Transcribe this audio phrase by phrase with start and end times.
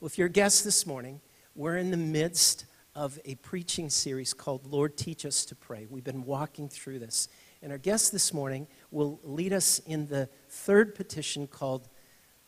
[0.00, 1.20] Well, if you're a guest this morning,
[1.54, 2.64] we're in the midst
[2.94, 5.86] of a preaching series called Lord Teach Us to Pray.
[5.90, 7.28] We've been walking through this.
[7.60, 11.86] And our guest this morning will lead us in the third petition called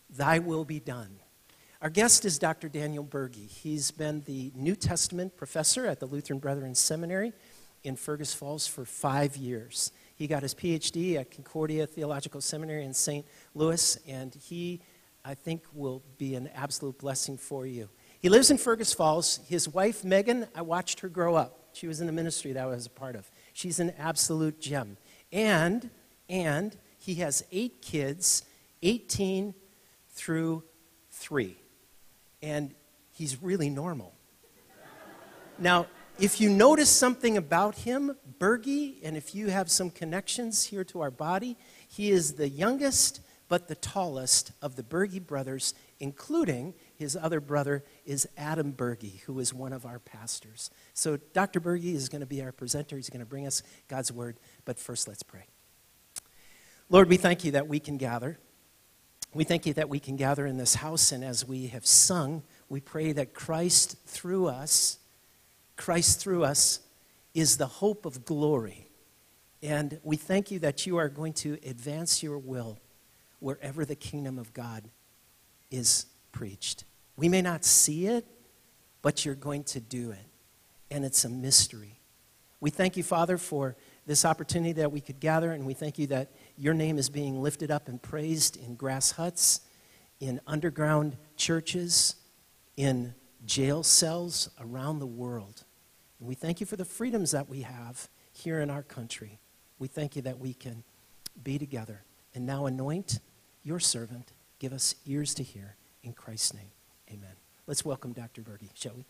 [0.09, 1.17] Thy Will Be Done.
[1.83, 2.71] Our guest is Dr.
[2.71, 3.51] Daniel Berge.
[3.51, 7.34] He's been the New Testament professor at the Lutheran Brethren Seminary
[7.84, 9.93] in Fergus Falls for five years.
[10.16, 13.27] He got his PhD at Concordia Theological Seminary in St.
[13.55, 14.80] Louis, and he
[15.25, 17.88] I think will be an absolute blessing for you.
[18.20, 19.41] He lives in Fergus Falls.
[19.48, 21.59] His wife, Megan, I watched her grow up.
[21.73, 23.30] She was in the ministry that I was a part of.
[23.52, 24.97] She's an absolute gem.
[25.33, 25.91] And,
[26.28, 28.45] and he has eight kids,
[28.83, 29.55] 18
[30.11, 30.64] through
[31.11, 31.56] 3.
[32.42, 32.75] And
[33.12, 34.14] he's really normal.
[35.59, 35.86] Now,
[36.19, 41.00] if you notice something about him, Berge, and if you have some connections here to
[41.00, 41.56] our body,
[41.89, 43.20] he is the youngest
[43.52, 49.38] but the tallest of the Berge brothers, including his other brother, is Adam Berge, who
[49.41, 50.70] is one of our pastors.
[50.95, 51.61] So Dr.
[51.61, 52.97] Berge is going to be our presenter.
[52.97, 54.39] He's going to bring us God's word.
[54.64, 55.45] But first, let's pray.
[56.89, 58.39] Lord, we thank you that we can gather.
[59.34, 62.45] We thank you that we can gather in this house, and as we have sung,
[62.70, 64.98] we pray that Christ through us,
[65.77, 66.80] Christ through us,
[67.34, 68.89] is the hope of glory.
[69.62, 72.78] And we thank you that you are going to advance your will
[73.43, 74.89] wherever the kingdom of God
[75.71, 76.85] is preached.
[77.17, 78.25] We may not see it,
[79.03, 80.27] but you're going to do it.
[80.91, 81.98] And it's a mystery.
[82.61, 83.77] We thank you, Father, for
[84.07, 87.43] this opportunity that we could gather, and we thank you that your name is being
[87.43, 89.63] lifted up and praised in grass huts,
[90.20, 92.15] in underground churches,
[92.77, 95.65] in jail cells around the world.
[96.20, 99.41] And we thank you for the freedoms that we have here in our country.
[99.81, 100.85] We thank you that we can
[101.43, 102.05] be together.
[102.35, 103.19] And now anoint
[103.64, 104.32] your servant.
[104.58, 105.77] Give us ears to hear.
[106.02, 106.70] In Christ's name,
[107.08, 107.36] amen.
[107.66, 108.42] Let's welcome Dr.
[108.42, 109.05] Berge, shall we?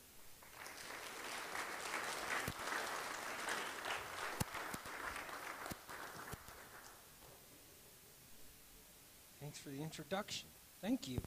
[9.40, 10.48] Thanks for the introduction.
[10.82, 11.18] Thank you.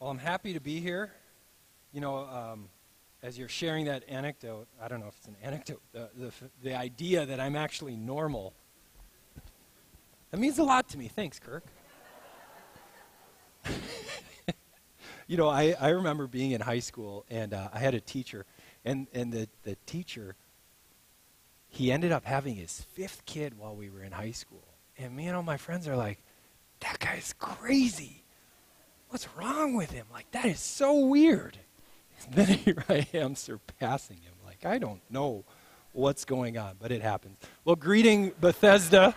[0.00, 1.12] Well, I'm happy to be here.
[1.92, 2.68] You know, um,
[3.22, 6.32] as you're sharing that anecdote, I don't know if it's an anecdote, the, the,
[6.62, 8.54] the idea that I'm actually normal
[10.30, 11.08] that means a lot to me.
[11.08, 11.64] Thanks, Kirk.
[15.26, 18.46] you know, I, I remember being in high school, and uh, I had a teacher,
[18.84, 20.36] and, and the, the teacher,
[21.68, 24.64] he ended up having his fifth kid while we were in high school.
[24.96, 26.18] And me and all my friends are like,
[26.80, 28.24] that guy's crazy.
[29.08, 30.06] What's wrong with him?
[30.12, 31.58] Like, that is so weird.
[32.24, 34.32] And then here I am surpassing him.
[34.44, 35.44] Like, I don't know
[35.92, 37.38] what's going on, but it happens.
[37.64, 39.14] Well, greeting Bethesda.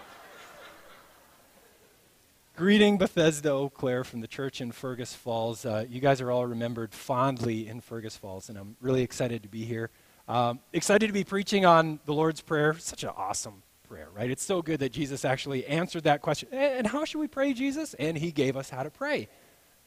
[2.58, 5.66] Greeting Bethesda Eau Claire from the church in Fergus Falls.
[5.66, 9.50] Uh, you guys are all remembered fondly in Fergus Falls, and I'm really excited to
[9.50, 9.90] be here.
[10.28, 12.78] Um, excited to be preaching on the Lord's Prayer.
[12.78, 14.30] Such an awesome prayer, right?
[14.30, 16.50] It's so good that Jesus actually answered that question.
[16.52, 17.94] And how should we pray, Jesus?
[17.94, 19.30] And he gave us how to pray.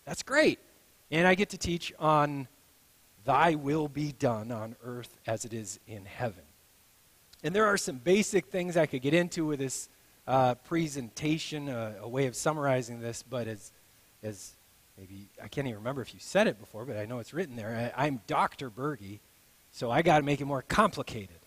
[0.07, 0.59] That's great.
[1.11, 2.49] And I get to teach on
[3.27, 6.45] Thy will be done on earth as it is in heaven.
[7.43, 9.91] And there are some basic things I could get into with this
[10.27, 13.73] uh, presentation, uh, a way of summarizing this, but as,
[14.23, 14.55] as
[14.99, 17.57] maybe, I can't even remember if you said it before, but I know it's written
[17.57, 17.93] there.
[17.97, 18.71] I, am Dr.
[18.71, 19.21] Berge,
[19.71, 21.41] so I got to make it more complicated.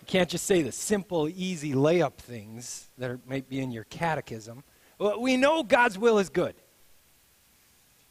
[0.00, 3.84] You can't just say the simple, easy layup things that are, might be in your
[3.84, 4.64] catechism.
[4.98, 6.54] Well, we know God's will is good.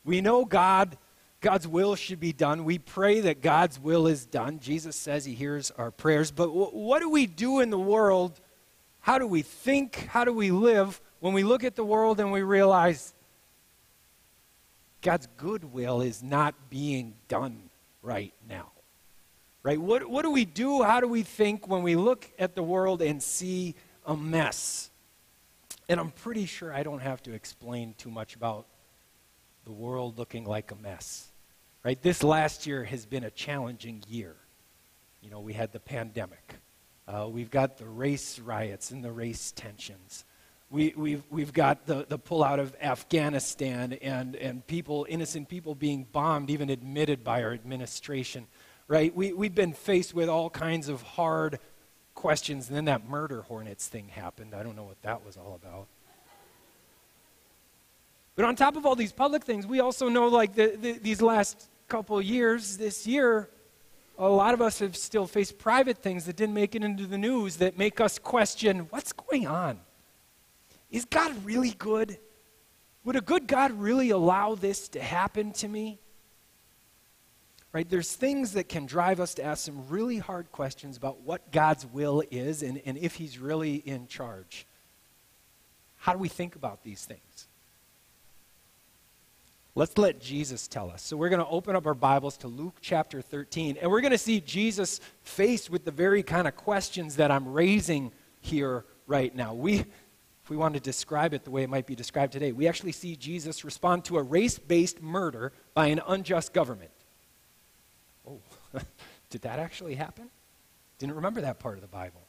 [0.05, 0.97] We know God,
[1.41, 2.63] God's will should be done.
[2.63, 4.59] We pray that God's will is done.
[4.59, 6.31] Jesus says he hears our prayers.
[6.31, 8.39] But w- what do we do in the world
[9.09, 10.05] how do we think?
[10.05, 13.11] How do we live when we look at the world and we realize
[15.01, 17.71] God's goodwill is not being done
[18.03, 18.69] right now?
[19.63, 19.81] Right?
[19.81, 20.83] What, what do we do?
[20.83, 23.73] How do we think when we look at the world and see
[24.05, 24.91] a mess?
[25.89, 28.67] And I'm pretty sure I don't have to explain too much about
[29.65, 31.29] the world looking like a mess.
[31.83, 31.99] Right?
[31.99, 34.35] This last year has been a challenging year.
[35.23, 36.59] You know, we had the pandemic.
[37.09, 40.25] Uh, we've got the race riots and the race tensions.
[40.69, 46.05] We, we've, we've got the, the pullout of Afghanistan and, and people, innocent people being
[46.11, 48.45] bombed, even admitted by our administration,
[48.87, 49.15] right?
[49.15, 51.57] We, we've been faced with all kinds of hard
[52.13, 54.53] questions, and then that murder hornets thing happened.
[54.53, 55.87] I don't know what that was all about.
[58.35, 61.23] But on top of all these public things, we also know, like, the, the, these
[61.23, 63.49] last couple years, this year,
[64.19, 67.17] a lot of us have still faced private things that didn't make it into the
[67.17, 69.79] news that make us question what's going on?
[70.91, 72.17] Is God really good?
[73.05, 75.99] Would a good God really allow this to happen to me?
[77.71, 77.87] Right?
[77.89, 81.85] There's things that can drive us to ask some really hard questions about what God's
[81.85, 84.65] will is and, and if He's really in charge.
[85.97, 87.21] How do we think about these things?
[89.79, 91.01] Let's let Jesus tell us.
[91.01, 94.11] So we're going to open up our Bibles to Luke chapter 13, and we're going
[94.11, 98.11] to see Jesus faced with the very kind of questions that I'm raising
[98.41, 99.53] here right now.
[99.53, 102.67] We, if we want to describe it the way it might be described today, we
[102.67, 106.91] actually see Jesus respond to a race based murder by an unjust government.
[108.27, 108.41] Oh,
[109.29, 110.29] did that actually happen?
[110.97, 112.27] Didn't remember that part of the Bible.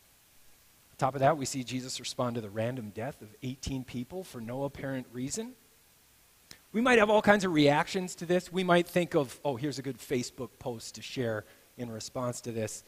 [0.93, 4.23] On top of that, we see Jesus respond to the random death of 18 people
[4.23, 5.55] for no apparent reason.
[6.73, 8.53] We might have all kinds of reactions to this.
[8.53, 11.45] We might think of, oh, here's a good Facebook post to share
[11.77, 12.85] in response to this.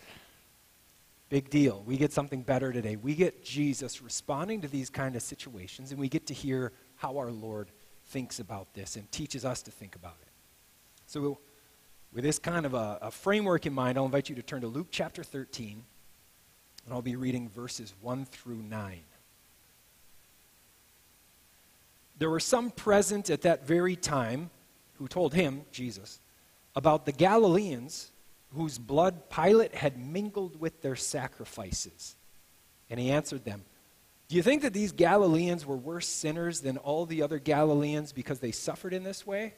[1.28, 1.82] Big deal.
[1.84, 2.96] We get something better today.
[2.96, 7.16] We get Jesus responding to these kind of situations, and we get to hear how
[7.16, 7.70] our Lord
[8.06, 10.28] thinks about this and teaches us to think about it.
[11.06, 11.38] So,
[12.12, 14.66] with this kind of a, a framework in mind, I'll invite you to turn to
[14.66, 15.82] Luke chapter 13,
[16.84, 19.00] and I'll be reading verses 1 through 9.
[22.22, 24.50] There were some present at that very time
[24.98, 26.20] who told him, Jesus,
[26.76, 28.12] about the Galileans
[28.54, 32.14] whose blood Pilate had mingled with their sacrifices.
[32.88, 33.64] And he answered them,
[34.28, 38.38] Do you think that these Galileans were worse sinners than all the other Galileans because
[38.38, 39.54] they suffered in this way?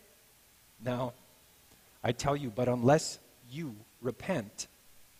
[0.82, 1.12] No.
[2.02, 3.18] I tell you, but unless
[3.50, 4.68] you repent,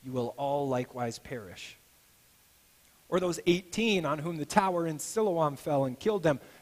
[0.03, 1.77] you will all likewise perish.
[3.11, 6.41] Or those 18 on whom the tower in Siloam fell and killed them,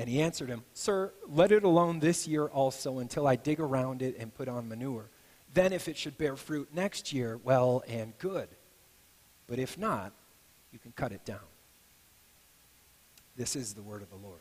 [0.00, 4.00] And he answered him, Sir, let it alone this year also until I dig around
[4.00, 5.10] it and put on manure.
[5.52, 8.48] Then, if it should bear fruit next year, well and good.
[9.46, 10.12] But if not,
[10.72, 11.44] you can cut it down.
[13.36, 14.40] This is the word of the Lord.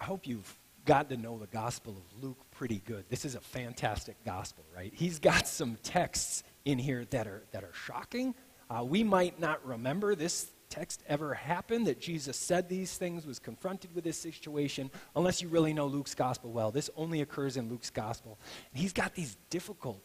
[0.00, 0.54] I hope you've
[0.84, 3.04] got to know the Gospel of Luke pretty good.
[3.08, 4.92] This is a fantastic gospel, right?
[4.94, 8.32] He's got some texts in here that are, that are shocking.
[8.70, 13.38] Uh, we might not remember this text ever happened that Jesus said these things, was
[13.38, 16.72] confronted with this situation, unless you really know Luke's gospel well.
[16.72, 18.38] This only occurs in Luke's gospel.
[18.72, 20.02] And he's got these difficult,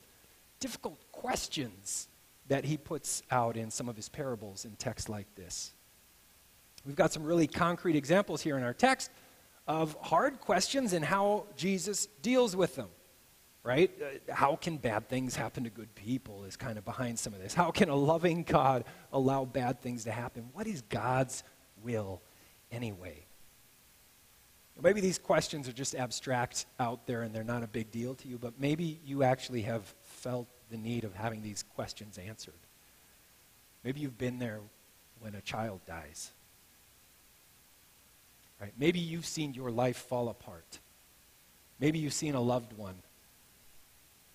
[0.59, 2.07] difficult questions
[2.49, 5.73] that he puts out in some of his parables in texts like this.
[6.85, 9.09] We've got some really concrete examples here in our text
[9.67, 12.89] of hard questions and how Jesus deals with them
[13.63, 13.91] right?
[14.01, 17.39] Uh, how can bad things happen to good people is kind of behind some of
[17.39, 17.53] this.
[17.53, 20.49] How can a loving God allow bad things to happen?
[20.53, 21.43] What is God's
[21.83, 22.21] will
[22.71, 23.25] anyway?
[24.81, 28.27] Maybe these questions are just abstract out there and they're not a big deal to
[28.29, 32.53] you, but maybe you actually have felt the need of having these questions answered.
[33.83, 34.59] Maybe you've been there
[35.19, 36.31] when a child dies.
[38.61, 38.71] Right?
[38.77, 40.79] Maybe you've seen your life fall apart.
[41.79, 42.95] Maybe you've seen a loved one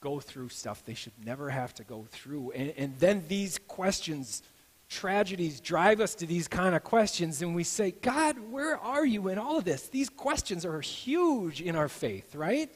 [0.04, 2.50] go through stuff they should never have to go through.
[2.50, 4.42] And, and then these questions,
[4.90, 9.28] tragedies, drive us to these kind of questions, and we say, God, where are you
[9.28, 9.88] in all of this?
[9.88, 12.70] These questions are huge in our faith, right?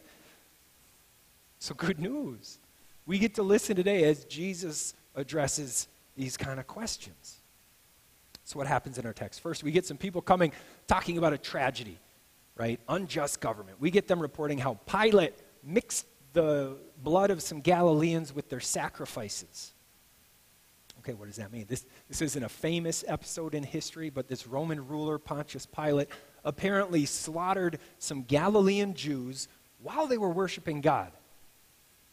[1.59, 2.59] So, good news.
[3.05, 7.41] We get to listen today as Jesus addresses these kind of questions.
[8.45, 9.43] So, what happens in our text?
[9.43, 10.53] First, we get some people coming
[10.87, 11.99] talking about a tragedy,
[12.57, 12.81] right?
[12.89, 13.79] Unjust government.
[13.81, 19.73] We get them reporting how Pilate mixed the blood of some Galileans with their sacrifices.
[21.01, 21.65] Okay, what does that mean?
[21.69, 26.09] This, this isn't a famous episode in history, but this Roman ruler, Pontius Pilate,
[26.45, 29.49] apparently slaughtered some Galilean Jews
[29.81, 31.13] while they were worshiping God.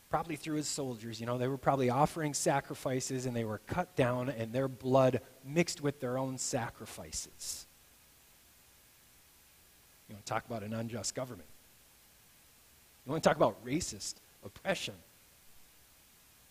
[0.10, 3.96] Probably through his soldiers, you know, they were probably offering sacrifices and they were cut
[3.96, 7.66] down and their blood mixed with their own sacrifices.
[10.08, 11.50] You know, talk about an unjust government.
[13.06, 14.96] You want to talk about racist oppression.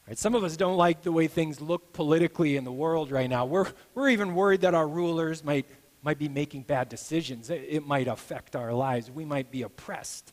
[0.06, 0.18] Right?
[0.18, 3.46] Some of us don't like the way things look politically in the world right now.
[3.46, 5.66] We're, we're even worried that our rulers might,
[6.02, 7.50] might be making bad decisions.
[7.50, 9.10] It, it might affect our lives.
[9.10, 10.32] We might be oppressed.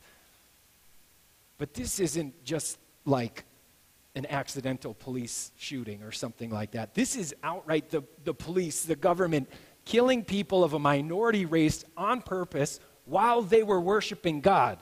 [1.58, 3.44] But this isn't just like
[4.14, 6.94] an accidental police shooting or something like that.
[6.94, 9.48] This is outright the, the police, the government,
[9.84, 14.78] killing people of a minority race on purpose while they were worshiping God.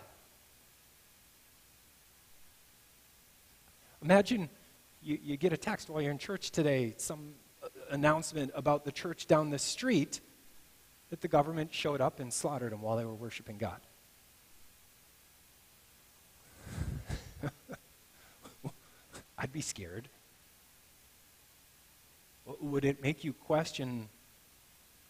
[4.03, 4.49] Imagine
[5.03, 8.93] you, you get a text while you're in church today, some uh, announcement about the
[8.93, 10.21] church down the street
[11.11, 13.81] that the government showed up and slaughtered them while they were worshiping God.
[19.39, 20.09] I'd be scared.
[22.61, 24.09] Would it make you question,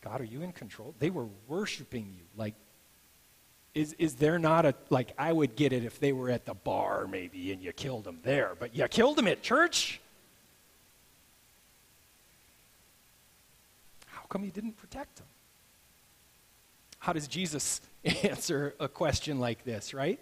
[0.02, 0.94] God, are you in control?
[0.98, 2.24] They were worshiping you.
[2.36, 2.54] Like,
[3.74, 6.54] is, is there not a, like, I would get it if they were at the
[6.54, 10.00] bar maybe and you killed them there, but you killed them at church?
[14.06, 15.26] How come you didn't protect them?
[16.98, 20.18] How does Jesus answer a question like this, right?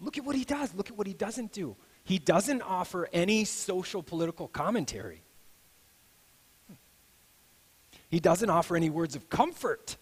[0.00, 0.74] Look at what he does.
[0.74, 1.76] Look at what he doesn't do.
[2.04, 5.22] He doesn't offer any social political commentary.
[8.08, 9.96] He doesn't offer any words of comfort.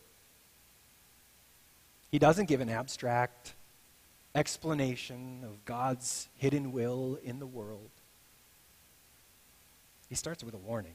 [2.11, 3.55] He doesn't give an abstract
[4.35, 7.91] explanation of God's hidden will in the world.
[10.09, 10.95] He starts with a warning.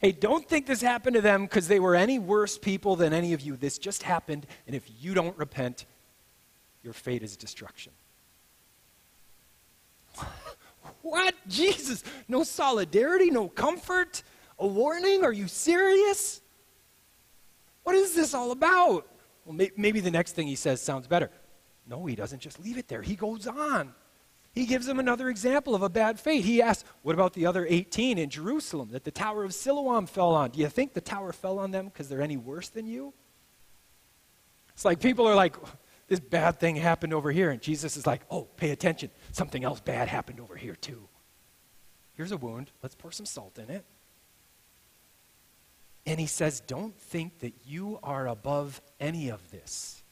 [0.00, 3.32] Hey, don't think this happened to them because they were any worse people than any
[3.32, 3.56] of you.
[3.56, 5.86] This just happened, and if you don't repent,
[6.82, 7.92] your fate is destruction.
[11.02, 11.34] what?
[11.48, 14.22] Jesus, no solidarity, no comfort,
[14.58, 15.24] a warning?
[15.24, 16.42] Are you serious?
[17.84, 19.06] What is this all about?
[19.44, 21.30] Well, may- maybe the next thing he says sounds better.
[21.86, 23.02] No, he doesn't just leave it there.
[23.02, 23.94] He goes on.
[24.52, 26.44] He gives them another example of a bad fate.
[26.44, 30.32] He asks, What about the other 18 in Jerusalem that the Tower of Siloam fell
[30.34, 30.50] on?
[30.50, 33.12] Do you think the tower fell on them because they're any worse than you?
[34.72, 35.56] It's like people are like,
[36.08, 37.50] this bad thing happened over here.
[37.50, 39.10] And Jesus is like, oh, pay attention.
[39.32, 41.08] Something else bad happened over here, too.
[42.14, 42.70] Here's a wound.
[42.82, 43.84] Let's pour some salt in it.
[46.06, 50.02] And he says, don't think that you are above any of this.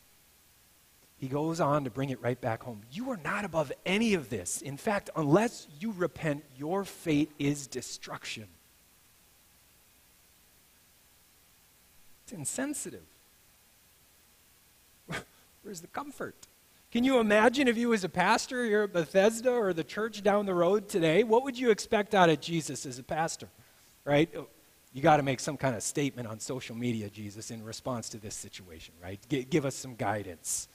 [1.18, 2.80] He goes on to bring it right back home.
[2.90, 4.60] You are not above any of this.
[4.60, 8.46] In fact, unless you repent, your fate is destruction.
[12.24, 13.04] It's insensitive.
[15.62, 16.34] Where's the comfort?
[16.90, 20.44] Can you imagine if you was a pastor here at Bethesda or the church down
[20.44, 21.22] the road today?
[21.22, 23.48] What would you expect out of Jesus as a pastor?
[24.04, 24.28] Right?
[24.92, 28.18] You got to make some kind of statement on social media, Jesus, in response to
[28.18, 29.18] this situation, right?
[29.28, 30.68] G- give us some guidance.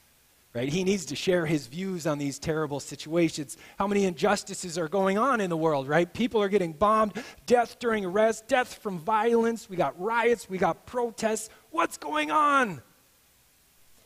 [0.56, 0.70] Right?
[0.70, 3.58] He needs to share his views on these terrible situations.
[3.78, 6.12] How many injustices are going on in the world, right?
[6.12, 7.14] People are getting bombed,
[7.46, 9.70] death during arrest, death from violence.
[9.70, 11.52] We got riots, we got protests.
[11.70, 12.82] What's going on?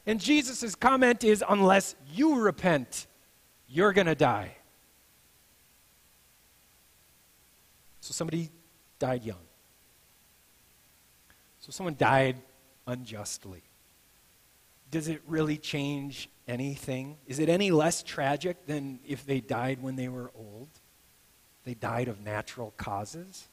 [0.06, 3.08] And Jesus' comment is unless you repent,
[3.70, 4.58] you're going to die.
[8.02, 8.50] So somebody
[9.00, 9.38] died young.
[11.62, 12.38] So someone died
[12.88, 13.62] unjustly.
[14.90, 17.18] Does it really change anything?
[17.28, 20.68] Is it any less tragic than if they died when they were old?
[21.64, 23.48] They died of natural causes?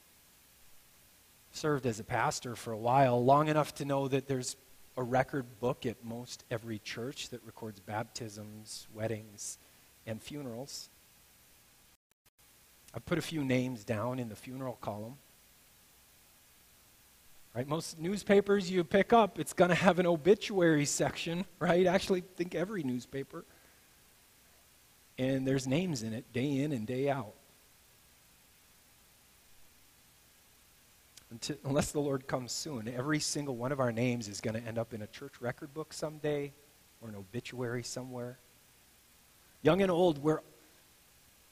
[1.51, 4.55] Served as a pastor for a while, long enough to know that there's
[4.97, 9.57] a record book at most every church that records baptisms, weddings,
[10.05, 10.89] and funerals.
[12.93, 15.15] I put a few names down in the funeral column.
[17.55, 17.67] Right?
[17.67, 21.85] Most newspapers you pick up, it's going to have an obituary section, right?
[21.85, 23.43] Actually, think every newspaper.
[25.17, 27.33] And there's names in it day in and day out.
[31.31, 34.67] until, unless the Lord comes soon, every single one of our names is going to
[34.67, 36.51] end up in a church record book someday
[37.01, 38.39] or an obituary somewhere.
[39.61, 40.41] Young and old, we're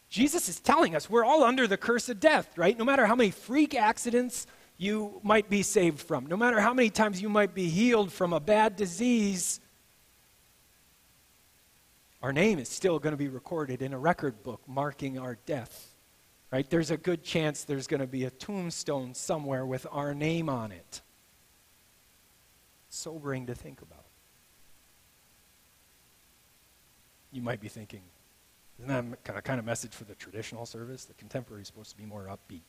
[0.09, 2.77] Jesus is telling us we're all under the curse of death, right?
[2.77, 6.89] No matter how many freak accidents you might be saved from, no matter how many
[6.89, 9.59] times you might be healed from a bad disease,
[12.21, 15.97] our name is still going to be recorded in a record book marking our death
[16.51, 16.69] right?
[16.69, 20.71] There's a good chance there's going to be a tombstone somewhere with our name on
[20.71, 21.01] it.
[22.89, 24.05] Sobering to think about.
[27.31, 28.01] You might be thinking,
[28.79, 31.05] isn't that of, kind of message for the traditional service?
[31.05, 32.61] The contemporary is supposed to be more upbeat.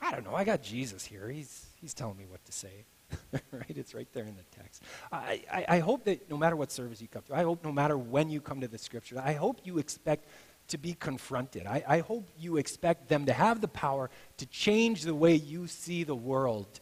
[0.00, 0.34] I don't know.
[0.34, 1.28] I got Jesus here.
[1.28, 2.84] He's, he's telling me what to say.
[3.52, 3.64] right?
[3.68, 4.82] It's right there in the text.
[5.12, 7.70] I, I, I, hope that no matter what service you come to, I hope no
[7.70, 10.26] matter when you come to the scripture, I hope you expect
[10.68, 11.66] to be confronted.
[11.66, 15.66] I, I hope you expect them to have the power to change the way you
[15.66, 16.80] see the world,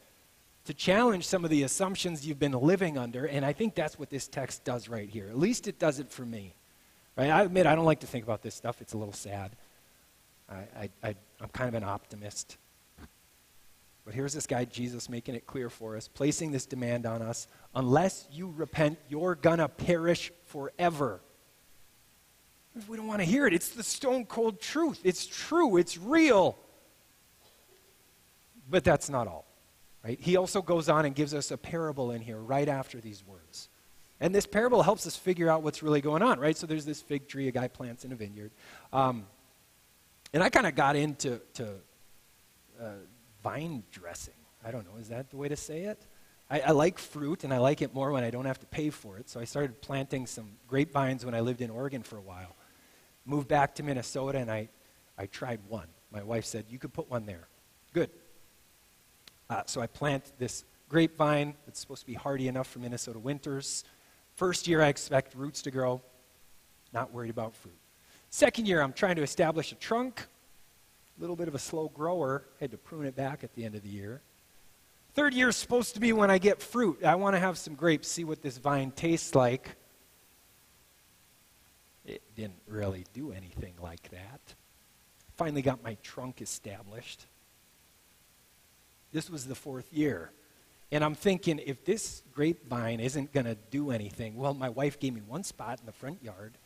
[0.66, 3.26] to challenge some of the assumptions you've been living under.
[3.26, 5.28] And I think that's what this text does right here.
[5.28, 6.54] At least it does it for me.
[7.16, 7.30] Right?
[7.30, 9.56] I admit I don't like to think about this stuff, it's a little sad.
[10.48, 12.56] I, I, I, I'm kind of an optimist.
[14.04, 17.46] But here's this guy, Jesus, making it clear for us, placing this demand on us
[17.74, 21.20] unless you repent, you're going to perish forever.
[22.88, 25.00] We don't want to hear it, it's the stone cold truth.
[25.04, 26.58] It's true, it's real.
[28.68, 29.44] But that's not all,
[30.02, 30.18] right?
[30.18, 33.68] He also goes on and gives us a parable in here right after these words.
[34.20, 36.56] And this parable helps us figure out what's really going on, right?
[36.56, 38.52] So there's this fig tree a guy plants in a vineyard.
[38.92, 39.26] Um,
[40.32, 41.74] and I kind of got into to,
[42.80, 42.84] uh,
[43.42, 44.34] vine dressing.
[44.64, 46.06] I don't know, is that the way to say it?
[46.50, 48.90] I, I, like fruit, and I like it more when I don't have to pay
[48.90, 49.30] for it.
[49.30, 52.54] So I started planting some grapevines when I lived in Oregon for a while.
[53.24, 54.68] Moved back to Minnesota, and I,
[55.16, 55.86] I tried one.
[56.10, 57.48] My wife said, You could put one there.
[57.94, 58.10] Good.
[59.48, 63.84] Uh, so I plant this grapevine that's supposed to be hardy enough for Minnesota winters.
[64.36, 66.02] First year, I expect roots to grow.
[66.92, 67.78] Not worried about fruit.
[68.28, 70.26] Second year, I'm trying to establish a trunk
[71.18, 72.44] little bit of a slow grower.
[72.60, 74.22] Had to prune it back at the end of the year.
[75.14, 77.04] Third year is supposed to be when I get fruit.
[77.04, 79.76] I want to have some grapes, see what this vine tastes like.
[82.06, 84.40] It didn't really do anything like that.
[85.36, 87.26] Finally got my trunk established.
[89.12, 90.32] This was the fourth year.
[90.90, 95.14] And I'm thinking, if this grapevine isn't going to do anything, well, my wife gave
[95.14, 96.58] me one spot in the front yard.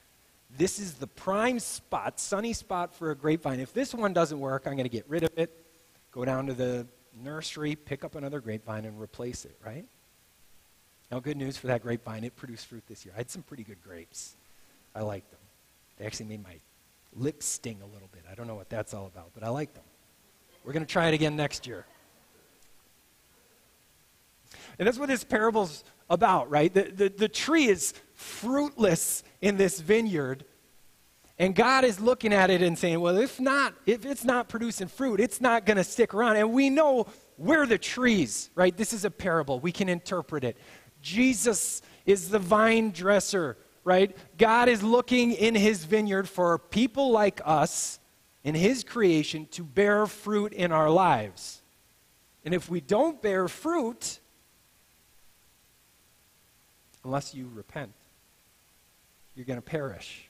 [0.51, 3.61] This is the prime spot, sunny spot for a grapevine.
[3.61, 5.51] If this one doesn't work, I'm going to get rid of it,
[6.13, 6.87] go down to the
[7.23, 9.85] nursery, pick up another grapevine, and replace it, right?
[11.11, 13.15] Now, good news for that grapevine, it produced fruit this year.
[13.15, 14.37] I had some pretty good grapes.
[14.95, 15.41] I liked them.
[15.99, 16.57] They actually made my
[17.15, 18.23] lips sting a little bit.
[18.31, 19.85] I don't know what that's all about, but I like them.
[20.65, 21.87] We're going to try it again next year.
[24.79, 26.73] And that's what this parable's about, right?
[26.73, 30.45] The, the, the tree is fruitless in this vineyard.
[31.39, 34.89] And God is looking at it and saying, well, if not, if it's not producing
[34.89, 36.37] fruit, it's not going to stick around.
[36.37, 37.07] And we know
[37.37, 38.75] we're the trees, right?
[38.75, 39.61] This is a parable.
[39.61, 40.57] We can interpret it.
[41.03, 44.17] Jesus is the vine dresser, right?
[44.39, 47.99] God is looking in his vineyard for people like us
[48.43, 51.63] in his creation to bear fruit in our lives.
[52.45, 54.21] And if we don't bear fruit,
[57.07, 57.93] unless you repent,
[59.35, 60.29] you're going to perish.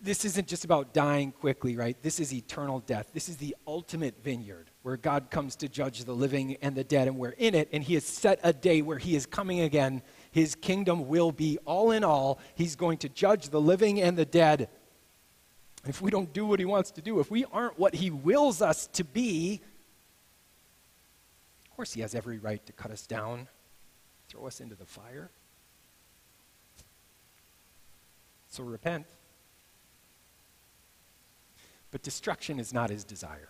[0.00, 2.00] This isn't just about dying quickly, right?
[2.02, 3.10] This is eternal death.
[3.12, 7.08] This is the ultimate vineyard where God comes to judge the living and the dead,
[7.08, 10.02] and we're in it, and He has set a day where He is coming again.
[10.30, 12.38] His kingdom will be all in all.
[12.54, 14.68] He's going to judge the living and the dead.
[15.84, 18.62] If we don't do what He wants to do, if we aren't what He wills
[18.62, 19.60] us to be,
[21.80, 23.48] course, He has every right to cut us down,
[24.28, 25.30] throw us into the fire.
[28.50, 29.06] So repent.
[31.90, 33.48] But destruction is not his desire.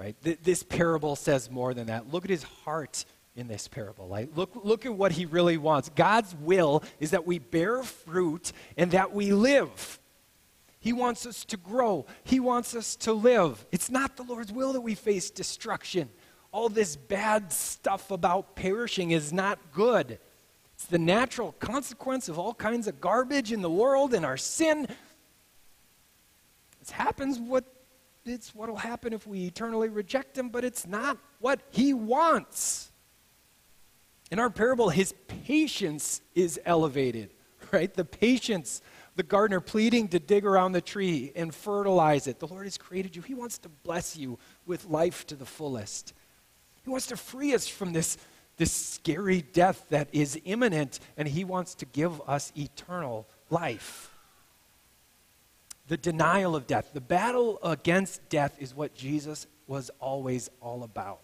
[0.00, 0.16] Right?
[0.24, 2.12] Th- this parable says more than that.
[2.12, 3.04] Look at his heart
[3.36, 4.08] in this parable.
[4.08, 5.88] Like, look, look at what he really wants.
[5.90, 10.00] God's will is that we bear fruit and that we live.
[10.80, 12.04] He wants us to grow.
[12.24, 13.64] He wants us to live.
[13.70, 16.08] It's not the Lord's will that we face destruction
[16.56, 20.18] all this bad stuff about perishing is not good.
[20.72, 24.88] It's the natural consequence of all kinds of garbage in the world and our sin.
[26.80, 27.64] It happens what
[28.24, 32.90] it's what'll happen if we eternally reject him, but it's not what he wants.
[34.30, 37.34] In our parable, his patience is elevated,
[37.70, 37.92] right?
[37.92, 38.80] The patience,
[39.14, 42.38] the gardener pleading to dig around the tree and fertilize it.
[42.38, 43.20] The Lord has created you.
[43.20, 46.14] He wants to bless you with life to the fullest.
[46.86, 48.16] He wants to free us from this,
[48.58, 54.14] this scary death that is imminent, and He wants to give us eternal life.
[55.88, 61.18] The denial of death, the battle against death is what Jesus was always all about.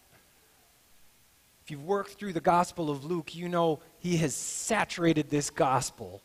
[1.65, 6.23] If you've worked through the Gospel of Luke, you know he has saturated this gospel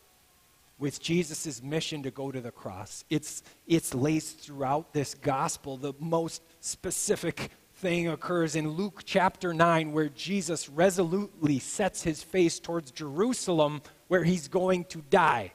[0.80, 3.04] with Jesus' mission to go to the cross.
[3.08, 5.76] It's, it's laced throughout this gospel.
[5.76, 12.58] The most specific thing occurs in Luke chapter 9, where Jesus resolutely sets his face
[12.58, 15.52] towards Jerusalem, where he's going to die.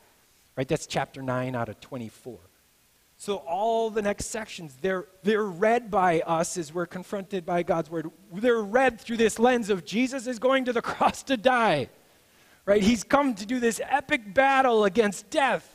[0.55, 0.67] Right?
[0.67, 2.39] That's chapter 9 out of 24.
[3.17, 7.89] So all the next sections, they're, they're read by us as we're confronted by God's
[7.89, 8.09] word.
[8.33, 11.89] They're read through this lens of Jesus is going to the cross to die.
[12.65, 12.81] Right?
[12.81, 15.69] He's come to do this epic battle against death.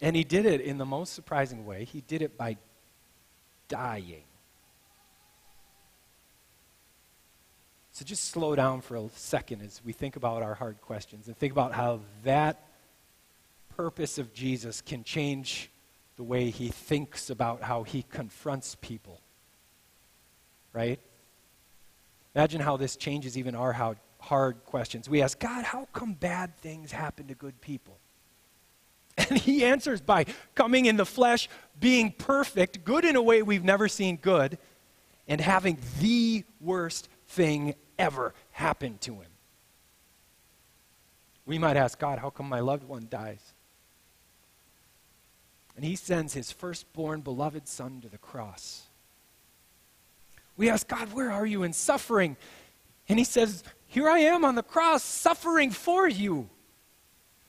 [0.00, 1.84] And he did it in the most surprising way.
[1.84, 2.56] He did it by
[3.68, 4.24] dying.
[7.92, 11.36] So just slow down for a second as we think about our hard questions and
[11.36, 12.60] think about how that
[13.76, 15.70] purpose of Jesus can change
[16.16, 19.20] the way he thinks about how he confronts people.
[20.72, 20.98] Right?
[22.34, 23.72] Imagine how this changes even our
[24.18, 25.08] hard questions.
[25.08, 27.98] We ask, God, how come bad things happen to good people?
[29.30, 31.48] And he answers by coming in the flesh,
[31.78, 34.58] being perfect, good in a way we've never seen good,
[35.28, 39.30] and having the worst thing ever happen to him.
[41.46, 43.52] We might ask God, how come my loved one dies?
[45.76, 48.84] And he sends his firstborn beloved son to the cross.
[50.56, 52.36] We ask God, where are you in suffering?
[53.08, 56.48] And he says, Here I am on the cross, suffering for you.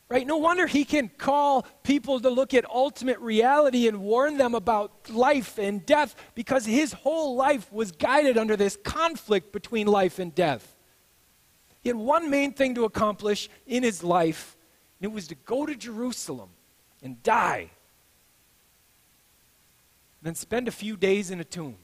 [0.08, 0.28] Right?
[0.28, 5.10] No wonder he can call people to look at ultimate reality and warn them about
[5.10, 10.36] life and death because his whole life was guided under this conflict between life and
[10.36, 10.76] death.
[11.82, 14.56] He had one main thing to accomplish in his life,
[15.00, 16.50] and it was to go to Jerusalem
[17.02, 17.72] and die.
[20.22, 21.78] Then spend a few days in a tomb.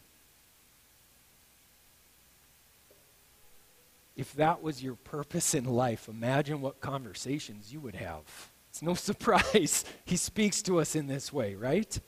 [4.15, 8.24] If that was your purpose in life, imagine what conversations you would have.
[8.69, 12.00] It's no surprise he speaks to us in this way, right?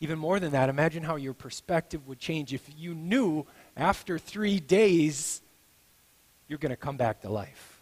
[0.00, 4.58] Even more than that, imagine how your perspective would change if you knew after three
[4.58, 5.40] days
[6.48, 7.80] you're going to come back to life.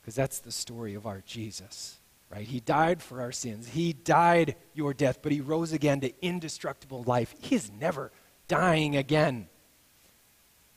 [0.00, 1.98] Because that's the story of our Jesus,
[2.30, 2.46] right?
[2.46, 7.04] He died for our sins, He died your death, but He rose again to indestructible
[7.04, 7.34] life.
[7.40, 8.10] He is never
[8.48, 9.48] dying again.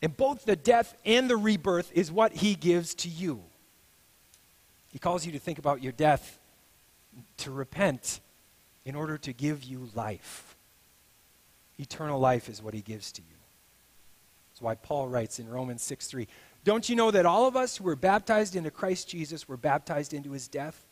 [0.02, 3.44] And both the death and the rebirth is what he gives to you.
[4.90, 6.40] He calls you to think about your death,
[7.38, 8.20] to repent,
[8.86, 10.56] in order to give you life.
[11.80, 13.38] Eternal life is what he gives to you.
[14.50, 16.28] That's why Paul writes in Romans 6 3
[16.64, 20.14] Don't you know that all of us who were baptized into Christ Jesus were baptized
[20.14, 20.86] into his death?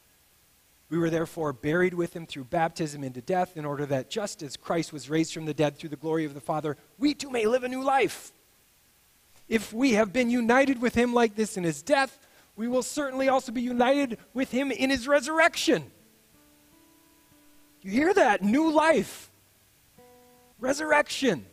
[0.90, 4.56] We were therefore buried with him through baptism into death, in order that just as
[4.56, 7.48] Christ was raised from the dead through the glory of the Father, we too may
[7.48, 8.32] live a new life.
[9.48, 12.18] If we have been united with him like this in his death,
[12.56, 15.92] we will certainly also be united with him in his resurrection.
[17.82, 18.42] You hear that?
[18.42, 19.30] New life.
[20.60, 21.46] Resurrection.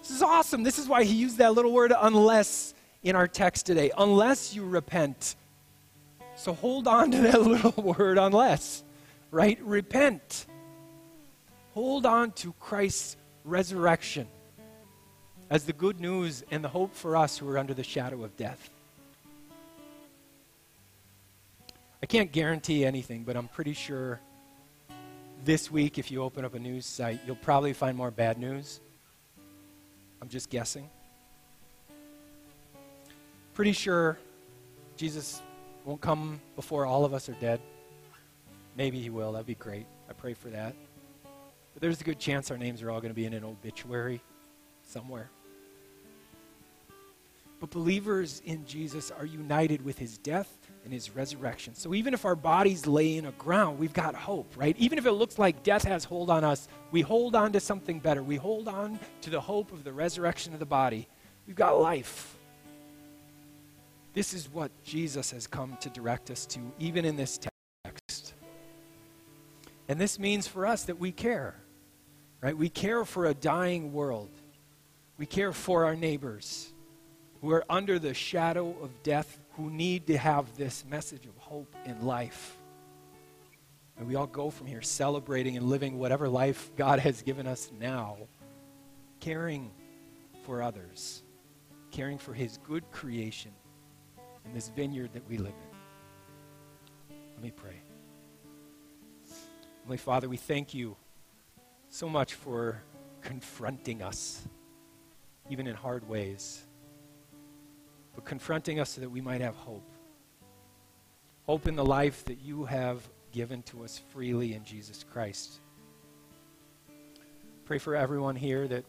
[0.00, 0.62] This is awesome.
[0.62, 3.90] This is why he used that little word unless in our text today.
[3.98, 5.34] Unless you repent.
[6.36, 8.84] So hold on to that little word unless,
[9.32, 9.58] right?
[9.62, 10.46] Repent.
[11.72, 14.28] Hold on to Christ's resurrection
[15.50, 18.36] as the good news and the hope for us who are under the shadow of
[18.36, 18.70] death.
[22.02, 24.20] I can't guarantee anything, but I'm pretty sure
[25.44, 28.80] this week, if you open up a news site, you'll probably find more bad news.
[30.20, 30.88] I'm just guessing.
[33.54, 34.18] Pretty sure
[34.96, 35.40] Jesus
[35.84, 37.60] won't come before all of us are dead.
[38.76, 39.32] Maybe he will.
[39.32, 39.86] That'd be great.
[40.10, 40.74] I pray for that.
[41.72, 44.20] But there's a good chance our names are all going to be in an obituary
[44.82, 45.30] somewhere.
[47.58, 51.74] But believers in Jesus are united with his death and his resurrection.
[51.74, 54.76] So even if our bodies lay in a ground, we've got hope, right?
[54.78, 57.98] Even if it looks like death has hold on us, we hold on to something
[57.98, 58.22] better.
[58.22, 61.08] We hold on to the hope of the resurrection of the body.
[61.46, 62.36] We've got life.
[64.12, 67.38] This is what Jesus has come to direct us to, even in this
[67.84, 68.34] text.
[69.88, 71.54] And this means for us that we care,
[72.40, 72.56] right?
[72.56, 74.30] We care for a dying world.
[75.18, 76.72] We care for our neighbors
[77.46, 81.72] who are under the shadow of death, who need to have this message of hope
[81.84, 82.58] in life.
[83.96, 87.70] And we all go from here celebrating and living whatever life God has given us
[87.78, 88.16] now,
[89.20, 89.70] caring
[90.44, 91.22] for others,
[91.92, 93.52] caring for His good creation
[94.44, 95.54] in this vineyard that we live
[97.10, 97.16] in.
[97.36, 97.80] Let me pray.
[99.82, 100.96] Heavenly Father, we thank you
[101.90, 102.82] so much for
[103.20, 104.42] confronting us,
[105.48, 106.66] even in hard ways
[108.16, 109.88] but confronting us so that we might have hope.
[111.44, 115.60] Hope in the life that you have given to us freely in Jesus Christ.
[117.66, 118.84] Pray for everyone here that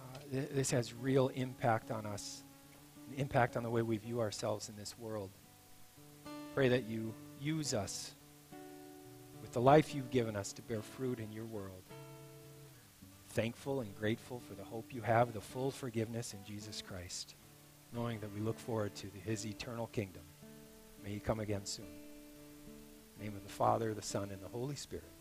[0.00, 2.42] uh, th- this has real impact on us,
[3.16, 5.30] impact on the way we view ourselves in this world.
[6.54, 8.14] Pray that you use us
[9.42, 11.82] with the life you've given us to bear fruit in your world.
[13.28, 17.34] Thankful and grateful for the hope you have, the full forgiveness in Jesus Christ
[17.92, 20.22] knowing that we look forward to his eternal kingdom.
[21.02, 21.86] May he come again soon.
[23.18, 25.12] name of the Father, the Son, and the Holy Spirit.